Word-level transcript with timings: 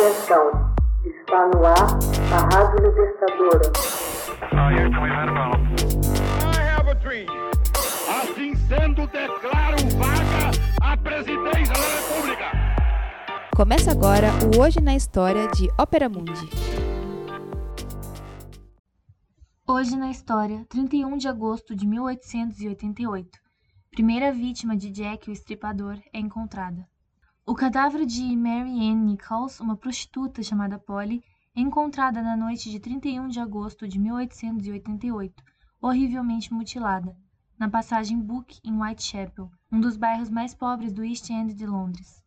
Atenção, 0.00 0.74
está 1.04 1.46
no 1.48 1.66
ar 1.66 1.76
a 2.32 2.56
Rádio 2.56 2.88
Libertadora. 2.88 3.70
Assim 8.08 8.54
sendo, 8.66 9.06
declaro 9.08 9.76
vaga 9.98 10.50
a 10.80 10.96
presidência 10.96 11.74
da 11.74 12.00
República. 12.00 12.44
Começa 13.54 13.90
agora 13.90 14.28
o 14.56 14.62
Hoje 14.62 14.80
na 14.80 14.96
História 14.96 15.46
de 15.48 15.68
Ópera 15.78 16.08
Mundi. 16.08 16.48
Hoje 19.68 19.98
na 19.98 20.10
História, 20.10 20.64
31 20.70 21.18
de 21.18 21.28
agosto 21.28 21.76
de 21.76 21.86
1888. 21.86 23.38
Primeira 23.90 24.32
vítima 24.32 24.74
de 24.74 24.88
Jack 24.90 25.28
o 25.28 25.32
Estripador 25.34 25.98
é 26.10 26.18
encontrada. 26.18 26.88
O 27.50 27.54
cadáver 27.56 28.06
de 28.06 28.36
Mary 28.36 28.88
Ann 28.88 29.06
Nichols, 29.06 29.58
uma 29.58 29.76
prostituta 29.76 30.40
chamada 30.40 30.78
Polly, 30.78 31.20
é 31.52 31.60
encontrada 31.60 32.22
na 32.22 32.36
noite 32.36 32.70
de 32.70 32.78
31 32.78 33.26
de 33.26 33.40
agosto 33.40 33.88
de 33.88 33.98
1888, 33.98 35.42
horrivelmente 35.82 36.54
mutilada, 36.54 37.18
na 37.58 37.68
passagem 37.68 38.20
Book 38.20 38.60
em 38.62 38.80
Whitechapel, 38.80 39.50
um 39.72 39.80
dos 39.80 39.96
bairros 39.96 40.30
mais 40.30 40.54
pobres 40.54 40.92
do 40.92 41.04
East 41.04 41.28
End 41.28 41.52
de 41.52 41.66
Londres. 41.66 42.22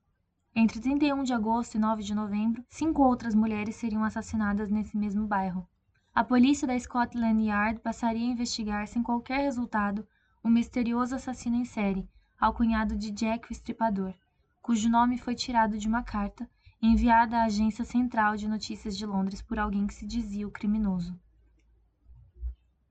Entre 0.53 0.81
31 0.81 1.23
de 1.23 1.31
agosto 1.31 1.75
e 1.75 1.79
9 1.79 2.03
de 2.03 2.13
novembro, 2.13 2.61
cinco 2.67 3.01
outras 3.01 3.33
mulheres 3.33 3.77
seriam 3.77 4.03
assassinadas 4.03 4.69
nesse 4.69 4.97
mesmo 4.97 5.25
bairro. 5.25 5.65
A 6.13 6.21
polícia 6.25 6.67
da 6.67 6.77
Scotland 6.77 7.41
Yard 7.45 7.79
passaria 7.79 8.27
a 8.27 8.31
investigar 8.31 8.85
sem 8.89 9.01
qualquer 9.01 9.39
resultado 9.39 10.05
o 10.43 10.49
misterioso 10.49 11.15
assassino 11.15 11.55
em 11.55 11.63
série, 11.63 12.09
alcunhado 12.37 12.97
de 12.97 13.09
Jack 13.09 13.49
o 13.49 13.53
Estripador, 13.53 14.13
cujo 14.63 14.89
nome 14.89 15.17
foi 15.17 15.35
tirado 15.35 15.77
de 15.77 15.89
uma 15.89 16.01
carta 16.01 16.49
enviada 16.81 17.37
à 17.37 17.43
Agência 17.43 17.83
Central 17.83 18.37
de 18.37 18.47
Notícias 18.47 18.97
de 18.97 19.05
Londres 19.05 19.41
por 19.41 19.59
alguém 19.59 19.85
que 19.85 19.93
se 19.93 20.07
dizia 20.07 20.47
o 20.47 20.51
criminoso. 20.51 21.19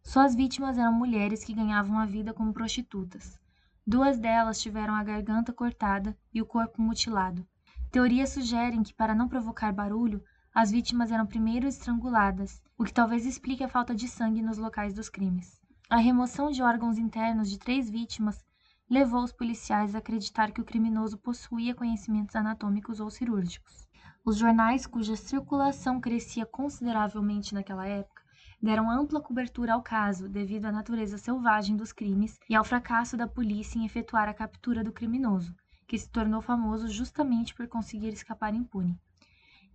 Suas 0.02 0.34
vítimas 0.34 0.76
eram 0.76 0.92
mulheres 0.92 1.42
que 1.42 1.54
ganhavam 1.54 1.98
a 1.98 2.04
vida 2.04 2.34
como 2.34 2.52
prostitutas. 2.52 3.40
Duas 3.86 4.18
delas 4.18 4.60
tiveram 4.60 4.94
a 4.94 5.02
garganta 5.02 5.50
cortada 5.50 6.14
e 6.32 6.42
o 6.42 6.46
corpo 6.46 6.82
mutilado. 6.82 7.46
Teorias 7.90 8.30
sugerem 8.30 8.82
que, 8.82 8.92
para 8.92 9.14
não 9.14 9.26
provocar 9.26 9.72
barulho, 9.72 10.22
as 10.54 10.70
vítimas 10.70 11.10
eram 11.10 11.26
primeiro 11.26 11.66
estranguladas, 11.66 12.60
o 12.76 12.84
que 12.84 12.92
talvez 12.92 13.24
explique 13.24 13.64
a 13.64 13.68
falta 13.68 13.94
de 13.94 14.08
sangue 14.08 14.42
nos 14.42 14.58
locais 14.58 14.92
dos 14.92 15.08
crimes. 15.08 15.58
A 15.88 15.96
remoção 15.96 16.50
de 16.50 16.62
órgãos 16.62 16.98
internos 16.98 17.48
de 17.48 17.58
três 17.58 17.88
vítimas 17.88 18.44
levou 18.92 19.24
os 19.24 19.32
policiais 19.32 19.94
a 19.94 19.98
acreditar 20.00 20.52
que 20.52 20.60
o 20.60 20.64
criminoso 20.64 21.16
possuía 21.16 21.74
conhecimentos 21.74 22.36
anatômicos 22.36 23.00
ou 23.00 23.08
cirúrgicos. 23.08 23.88
Os 24.22 24.36
jornais, 24.36 24.86
cuja 24.86 25.16
circulação 25.16 25.98
crescia 25.98 26.44
consideravelmente 26.44 27.54
naquela 27.54 27.86
época, 27.86 28.20
deram 28.62 28.90
ampla 28.90 29.18
cobertura 29.18 29.72
ao 29.72 29.82
caso 29.82 30.28
devido 30.28 30.66
à 30.66 30.70
natureza 30.70 31.16
selvagem 31.16 31.74
dos 31.74 31.90
crimes 31.90 32.38
e 32.50 32.54
ao 32.54 32.62
fracasso 32.62 33.16
da 33.16 33.26
polícia 33.26 33.78
em 33.78 33.86
efetuar 33.86 34.28
a 34.28 34.34
captura 34.34 34.84
do 34.84 34.92
criminoso, 34.92 35.54
que 35.88 35.98
se 35.98 36.10
tornou 36.10 36.42
famoso 36.42 36.86
justamente 36.86 37.54
por 37.54 37.66
conseguir 37.68 38.12
escapar 38.12 38.54
impune. 38.54 39.00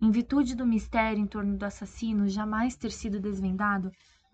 Em 0.00 0.12
virtude 0.12 0.54
do 0.54 0.64
mistério 0.64 1.20
em 1.20 1.26
torno 1.26 1.58
do 1.58 1.64
assassino 1.64 2.28
jamais 2.28 2.76
ter 2.76 2.92
sido 2.92 3.18
desvendado, 3.18 3.90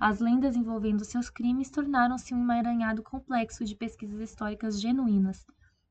as 0.07 0.21
lendas 0.21 0.55
envolvendo 0.55 1.03
seus 1.03 1.31
crimes 1.31 1.71
tornaram-se 1.71 2.35
um 2.35 2.43
emaranhado 2.43 3.03
complexo 3.03 3.65
de 3.65 3.75
pesquisas 3.75 4.21
históricas 4.21 4.79
genuínas, 4.79 5.47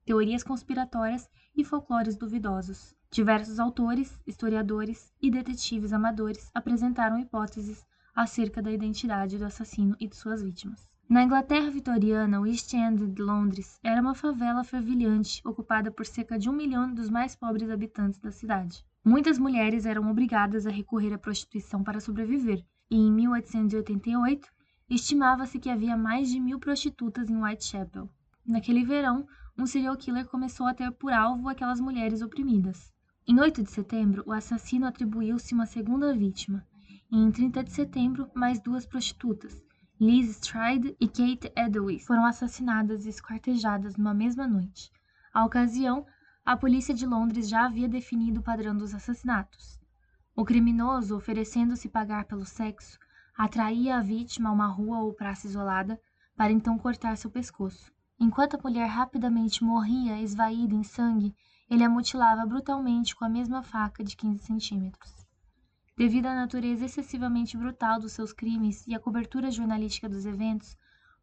teorias 0.05 0.43
conspiratórias 0.43 1.27
e 1.57 1.65
folclores 1.65 2.15
duvidosos. 2.15 2.93
Diversos 3.09 3.59
autores, 3.59 4.15
historiadores 4.27 5.11
e 5.19 5.31
detetives 5.31 5.91
amadores 5.91 6.51
apresentaram 6.53 7.17
hipóteses 7.17 7.83
acerca 8.13 8.61
da 8.61 8.71
identidade 8.71 9.39
do 9.39 9.45
assassino 9.45 9.95
e 9.99 10.07
de 10.07 10.15
suas 10.15 10.43
vítimas. 10.43 10.87
Na 11.09 11.23
Inglaterra 11.23 11.71
vitoriana, 11.71 12.39
o 12.39 12.45
East 12.45 12.71
End 12.71 13.07
de 13.07 13.19
Londres 13.19 13.79
era 13.83 13.99
uma 13.99 14.13
favela 14.13 14.63
fervilhante 14.63 15.41
ocupada 15.43 15.89
por 15.89 16.05
cerca 16.05 16.37
de 16.37 16.47
um 16.47 16.53
milhão 16.53 16.93
dos 16.93 17.09
mais 17.09 17.35
pobres 17.35 17.67
habitantes 17.67 18.19
da 18.19 18.31
cidade. 18.31 18.85
Muitas 19.03 19.39
mulheres 19.39 19.87
eram 19.87 20.07
obrigadas 20.07 20.67
a 20.67 20.69
recorrer 20.69 21.13
à 21.13 21.17
prostituição 21.17 21.83
para 21.83 21.99
sobreviver, 21.99 22.63
e 22.93 22.95
em 22.95 23.11
1888 23.11 24.47
estimava-se 24.87 25.57
que 25.57 25.67
havia 25.67 25.97
mais 25.97 26.29
de 26.29 26.39
mil 26.39 26.59
prostitutas 26.59 27.27
em 27.27 27.41
Whitechapel. 27.41 28.07
Naquele 28.45 28.85
verão, 28.85 29.25
um 29.57 29.65
serial 29.65 29.97
killer 29.97 30.27
começou 30.27 30.67
a 30.67 30.75
ter 30.75 30.91
por 30.91 31.11
alvo 31.11 31.49
aquelas 31.49 31.79
mulheres 31.79 32.21
oprimidas. 32.21 32.93
Em 33.27 33.39
8 33.39 33.63
de 33.63 33.71
setembro, 33.71 34.21
o 34.27 34.31
assassino 34.31 34.85
atribuiu-se 34.85 35.55
uma 35.55 35.65
segunda 35.65 36.15
vítima, 36.15 36.63
e 37.11 37.17
em 37.17 37.31
30 37.31 37.63
de 37.63 37.71
setembro, 37.71 38.29
mais 38.35 38.61
duas 38.61 38.85
prostitutas, 38.85 39.59
Liz 39.99 40.29
Stride 40.29 40.95
e 40.99 41.07
Kate 41.07 41.51
Edelweiss, 41.55 42.05
foram 42.05 42.25
assassinadas 42.25 43.07
e 43.07 43.09
esquartejadas 43.09 43.95
numa 43.95 44.13
mesma 44.13 44.45
noite. 44.45 44.91
À 45.33 45.43
ocasião, 45.43 46.05
a 46.45 46.55
polícia 46.55 46.93
de 46.93 47.07
Londres 47.07 47.49
já 47.49 47.65
havia 47.65 47.89
definido 47.89 48.41
o 48.41 48.43
padrão 48.43 48.77
dos 48.77 48.93
assassinatos. 48.93 49.82
O 50.35 50.43
criminoso, 50.43 51.15
oferecendo-se 51.15 51.87
pagar 51.87 52.25
pelo 52.25 52.43
sexo, 52.43 52.97
atraía 53.37 53.97
a 53.97 54.01
vítima 54.01 54.49
a 54.49 54.51
uma 54.51 54.65
rua 54.65 54.99
ou 55.01 55.13
praça 55.13 55.45
isolada 55.45 56.01
para 56.35 56.51
então 56.51 56.75
cortar 56.75 57.15
seu 57.17 57.29
pescoço. 57.29 57.93
Enquanto 58.19 58.55
a 58.55 58.59
mulher 58.59 58.87
rapidamente 58.87 59.63
morria 59.63 60.19
esvaída 60.19 60.73
em 60.73 60.81
sangue, 60.81 61.35
ele 61.69 61.83
a 61.83 61.89
mutilava 61.89 62.47
brutalmente 62.47 63.15
com 63.15 63.23
a 63.23 63.29
mesma 63.29 63.61
faca 63.61 64.03
de 64.03 64.15
15 64.15 64.39
centímetros. 64.39 65.23
Devido 65.95 66.25
à 66.25 66.33
natureza 66.33 66.85
excessivamente 66.85 67.55
brutal 67.55 67.99
dos 67.99 68.13
seus 68.13 68.33
crimes 68.33 68.87
e 68.87 68.95
à 68.95 68.99
cobertura 68.99 69.51
jornalística 69.51 70.09
dos 70.09 70.25
eventos, 70.25 70.75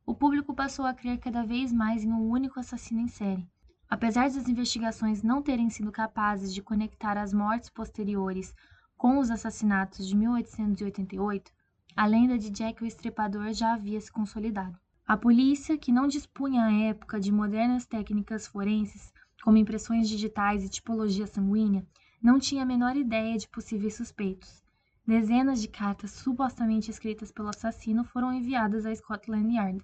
o 0.07 0.15
público 0.15 0.55
passou 0.55 0.87
a 0.87 0.95
crer 0.95 1.19
cada 1.19 1.45
vez 1.45 1.73
mais 1.73 2.05
em 2.05 2.13
um 2.13 2.29
único 2.29 2.61
assassino 2.61 3.01
em 3.01 3.09
série. 3.09 3.49
Apesar 3.89 4.31
das 4.31 4.49
investigações 4.49 5.21
não 5.25 5.43
terem 5.43 5.69
sido 5.69 5.91
capazes 5.91 6.55
de 6.55 6.63
conectar 6.63 7.19
as 7.19 7.33
mortes 7.33 7.69
posteriores 7.69 8.55
com 9.01 9.19
os 9.19 9.31
assassinatos 9.31 10.07
de 10.07 10.15
1888, 10.15 11.51
a 11.97 12.05
lenda 12.05 12.37
de 12.37 12.51
Jack 12.51 12.83
o 12.83 12.87
Estripador 12.87 13.51
já 13.55 13.73
havia 13.73 13.99
se 13.99 14.13
consolidado. 14.13 14.79
A 15.09 15.17
polícia, 15.17 15.79
que 15.79 15.91
não 15.91 16.07
dispunha 16.07 16.67
à 16.67 16.71
época 16.71 17.19
de 17.19 17.33
modernas 17.33 17.87
técnicas 17.87 18.47
forenses, 18.47 19.11
como 19.43 19.57
impressões 19.57 20.07
digitais 20.07 20.63
e 20.63 20.69
tipologia 20.69 21.27
sanguínea, 21.27 21.83
não 22.23 22.39
tinha 22.39 22.63
a 22.63 22.67
menor 22.67 22.95
ideia 22.95 23.39
de 23.39 23.49
possíveis 23.49 23.95
suspeitos. 23.95 24.63
Dezenas 25.07 25.63
de 25.63 25.69
cartas 25.69 26.11
supostamente 26.11 26.91
escritas 26.91 27.33
pelo 27.33 27.49
assassino 27.49 28.05
foram 28.05 28.31
enviadas 28.31 28.85
à 28.85 28.95
Scotland 28.95 29.55
Yard, 29.55 29.83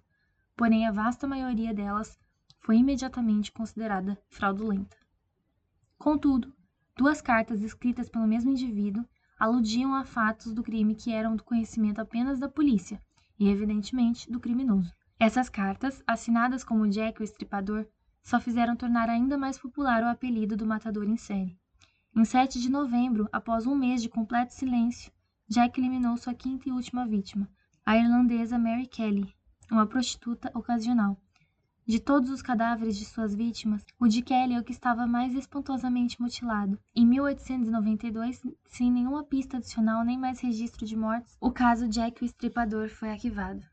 porém 0.55 0.87
a 0.87 0.93
vasta 0.93 1.27
maioria 1.27 1.73
delas 1.73 2.19
foi 2.61 2.77
imediatamente 2.77 3.51
considerada 3.51 4.21
fraudulenta. 4.29 4.99
Contudo, 5.97 6.53
Duas 6.99 7.21
cartas 7.21 7.61
escritas 7.61 8.09
pelo 8.09 8.27
mesmo 8.27 8.51
indivíduo 8.51 9.05
aludiam 9.39 9.95
a 9.95 10.03
fatos 10.03 10.55
do 10.55 10.63
crime 10.63 10.95
que 10.95 11.13
eram 11.13 11.37
do 11.37 11.45
conhecimento 11.45 12.01
apenas 12.01 12.39
da 12.39 12.49
polícia 12.49 12.99
e, 13.39 13.49
evidentemente, 13.49 14.33
do 14.33 14.41
criminoso. 14.41 14.91
Essas 15.21 15.51
cartas, 15.51 16.03
assinadas 16.07 16.65
como 16.65 16.89
Jack 16.89 17.21
o 17.21 17.25
Estripador, 17.25 17.87
só 18.23 18.41
fizeram 18.41 18.75
tornar 18.75 19.11
ainda 19.11 19.37
mais 19.37 19.59
popular 19.59 20.03
o 20.03 20.09
apelido 20.09 20.57
do 20.57 20.65
matador 20.65 21.07
em 21.07 21.19
série. 21.19 21.59
Em 22.17 22.25
7 22.25 22.59
de 22.59 22.71
novembro, 22.71 23.29
após 23.31 23.67
um 23.67 23.77
mês 23.77 24.01
de 24.01 24.09
completo 24.09 24.55
silêncio, 24.55 25.13
Jack 25.47 25.79
eliminou 25.79 26.17
sua 26.17 26.33
quinta 26.33 26.67
e 26.67 26.73
última 26.73 27.07
vítima, 27.07 27.47
a 27.85 27.99
irlandesa 27.99 28.59
Mary 28.59 28.87
Kelly, 28.87 29.35
uma 29.71 29.87
prostituta 29.87 30.51
ocasional, 30.55 31.21
de 31.87 32.01
todos 32.01 32.31
os 32.31 32.43
cadáveres 32.43 32.97
de 32.97 33.05
suas 33.05 33.33
vítimas, 33.33 33.85
o 34.01 34.09
de 34.09 34.21
Kelly 34.21 34.55
é 34.55 34.61
o 34.61 34.65
que 34.65 34.73
estava 34.73 35.07
mais 35.07 35.35
espantosamente 35.37 36.21
mutilado. 36.21 36.77
Em 36.95 37.07
1892, 37.07 38.43
sem 38.67 38.91
nenhuma 38.91 39.23
pista 39.23 39.59
adicional 39.59 40.05
nem 40.05 40.19
mais 40.19 40.41
registro 40.41 40.85
de 40.85 40.97
mortes, 40.97 41.37
o 41.41 41.53
caso 41.53 41.89
Jack 41.89 42.23
o 42.23 42.25
Estripador 42.25 42.89
foi 42.89 43.11
arquivado. 43.11 43.65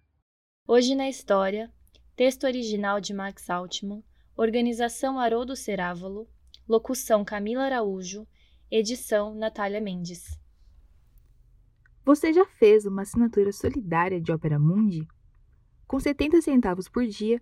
Hoje 0.67 0.93
na 0.93 1.09
História, 1.09 1.73
texto 2.15 2.43
original 2.43 3.01
de 3.01 3.15
Max 3.15 3.49
Altman, 3.49 4.03
organização 4.37 5.19
Haroldo 5.19 5.55
Cerávolo, 5.55 6.29
locução 6.69 7.25
Camila 7.25 7.63
Araújo, 7.63 8.27
edição 8.69 9.33
Natália 9.33 9.81
Mendes. 9.81 10.39
Você 12.05 12.31
já 12.31 12.45
fez 12.45 12.85
uma 12.85 13.01
assinatura 13.01 13.51
solidária 13.51 14.21
de 14.21 14.31
Opera 14.31 14.59
Mundi? 14.59 15.07
Com 15.87 15.99
70 15.99 16.41
centavos 16.41 16.87
por 16.87 17.05
dia, 17.07 17.41